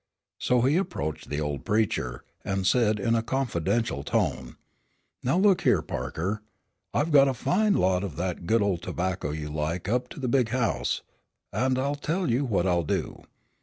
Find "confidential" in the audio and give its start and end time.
3.21-4.01